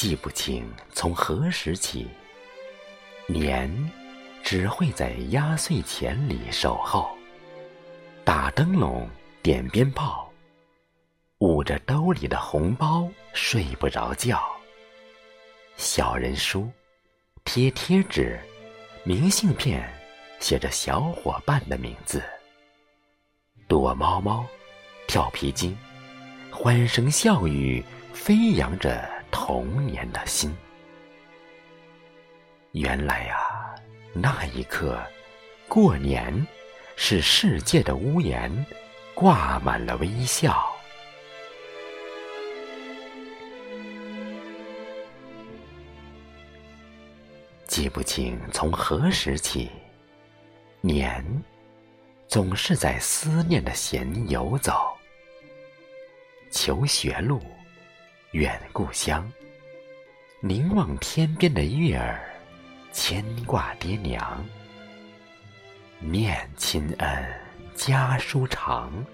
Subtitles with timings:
[0.00, 2.08] 记不清从何时起，
[3.26, 3.70] 年
[4.42, 7.10] 只会在压岁钱里守候，
[8.24, 9.06] 打灯笼，
[9.42, 10.32] 点鞭炮，
[11.40, 14.42] 捂着兜里的红包睡不着觉。
[15.76, 16.66] 小人书，
[17.44, 18.40] 贴贴纸，
[19.04, 19.86] 明信片，
[20.38, 22.22] 写着小伙伴的名字。
[23.68, 24.46] 躲猫猫，
[25.06, 25.76] 跳皮筋，
[26.50, 29.06] 欢声笑语飞扬着
[29.52, 30.56] 童年的心。
[32.70, 33.74] 原来呀，
[34.14, 34.96] 那一刻，
[35.66, 36.46] 过年
[36.94, 38.64] 是世界的屋檐
[39.12, 40.72] 挂满了微笑。
[47.66, 49.68] 记不清从何时起，
[50.80, 51.24] 年
[52.28, 54.96] 总是在思念的弦游走。
[56.52, 57.42] 求学路，
[58.32, 59.28] 远故乡，
[60.40, 62.22] 凝望天边的月儿，
[62.92, 64.46] 牵挂爹娘。
[65.98, 67.40] 念亲恩，
[67.74, 69.04] 家书长，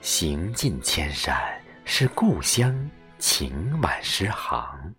[0.00, 2.88] 行尽千山，是故乡
[3.18, 4.94] 情满诗行。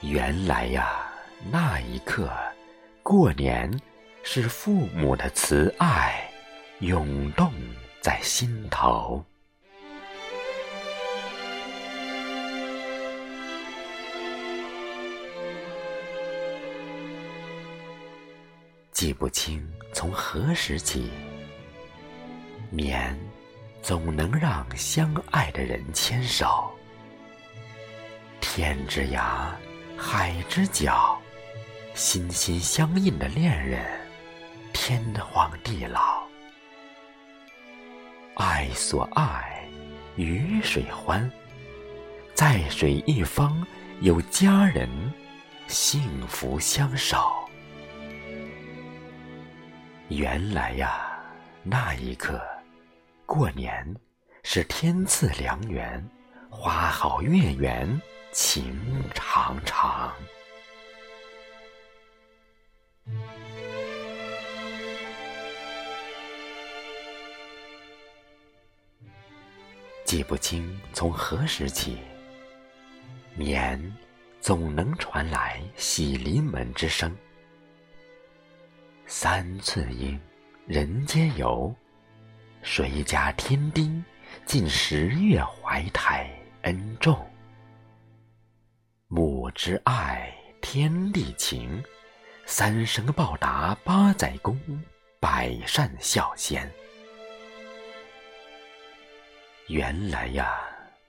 [0.00, 1.10] 原来呀，
[1.50, 2.32] 那一刻，
[3.02, 3.68] 过年
[4.22, 6.30] 是父母的慈爱
[6.78, 7.52] 涌动
[8.00, 9.24] 在心头。
[19.02, 21.10] 记不清从何时起，
[22.70, 23.18] 年
[23.82, 26.70] 总能让相爱的人牵手，
[28.40, 29.50] 天之涯。
[29.96, 31.20] 海之角，
[31.94, 33.84] 心心相印的恋人，
[34.72, 36.22] 天荒地老。
[38.36, 39.68] 爱所爱，
[40.14, 41.28] 鱼水欢，
[42.34, 43.66] 在水一方
[44.00, 44.88] 有佳人，
[45.66, 47.41] 幸福相守。
[50.16, 51.18] 原来呀，
[51.62, 52.40] 那一刻，
[53.24, 53.84] 过年
[54.42, 56.06] 是天赐良缘，
[56.50, 58.00] 花好月圆。
[58.34, 58.80] 情
[59.14, 60.10] 长长，
[70.06, 71.98] 记不清从何时起，
[73.34, 73.94] 年
[74.40, 77.14] 总能传来喜临门之声。
[79.14, 80.18] 三寸阴，
[80.66, 81.72] 人间游，
[82.62, 84.02] 谁家添丁，
[84.46, 86.30] 尽十月怀胎
[86.62, 87.14] 恩重。
[89.08, 91.84] 母之爱，天地情，
[92.46, 94.58] 三生报答八载功，
[95.20, 96.68] 百善孝先。
[99.66, 100.58] 原来呀，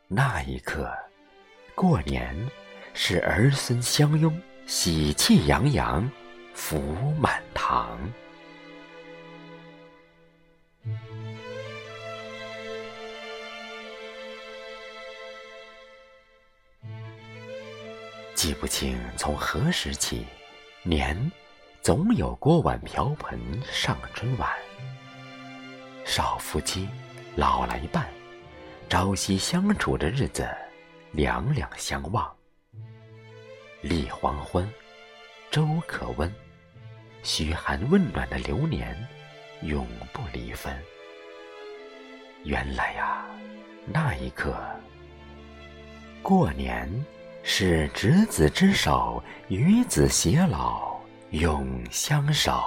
[0.09, 0.93] 那一刻，
[1.73, 2.35] 过年
[2.93, 4.37] 是儿孙相拥，
[4.67, 6.11] 喜气洋洋，
[6.53, 6.79] 福
[7.19, 7.97] 满堂。
[18.35, 20.25] 记不清从何时起，
[20.81, 21.31] 年
[21.81, 24.49] 总有锅碗瓢盆上春晚。
[26.03, 26.89] 少夫妻
[27.35, 28.05] 老来伴，
[28.89, 30.45] 朝夕相处的日子，
[31.13, 32.29] 两两相望。
[33.81, 34.69] 立黄昏，
[35.49, 36.29] 粥可温，
[37.23, 38.95] 嘘寒问暖的流年，
[39.63, 40.78] 永不离分。
[42.44, 43.25] 原来呀，
[43.85, 44.56] 那一刻，
[46.22, 46.88] 过年。
[47.45, 50.97] 是执子之手，与子偕老，
[51.31, 52.63] 永相守。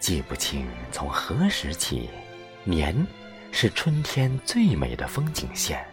[0.00, 2.08] 记不清从何时起，
[2.64, 2.96] 年
[3.52, 5.86] 是春天最美的风景线。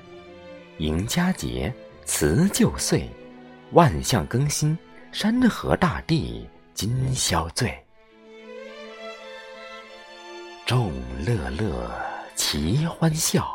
[0.82, 1.72] 迎佳节，
[2.06, 3.08] 辞旧岁，
[3.74, 4.76] 万象更新，
[5.12, 7.72] 山河大地今宵醉。
[10.66, 10.92] 众
[11.24, 11.96] 乐乐，
[12.34, 13.48] 齐欢笑，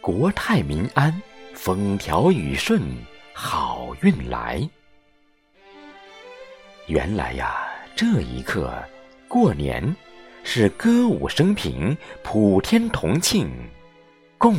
[0.00, 1.20] 国泰民安，
[1.54, 2.80] 风调雨顺，
[3.32, 4.62] 好运来。
[6.86, 7.66] 原来呀，
[7.96, 8.72] 这一刻，
[9.26, 9.84] 过年
[10.44, 13.50] 是歌舞升平，普天同庆，
[14.38, 14.54] 共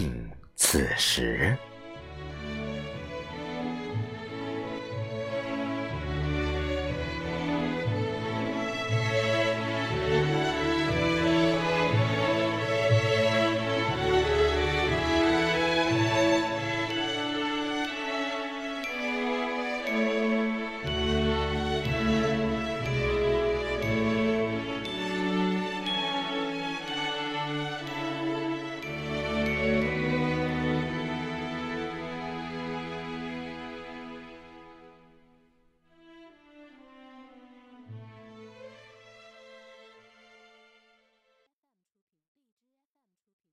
[0.57, 1.57] 此时。